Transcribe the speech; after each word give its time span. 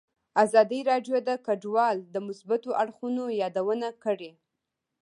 ازادي 0.43 0.79
راډیو 0.91 1.17
د 1.27 1.29
کډوال 1.45 1.97
د 2.13 2.15
مثبتو 2.27 2.69
اړخونو 2.81 3.23
یادونه 3.41 3.87
کړې. 4.03 4.31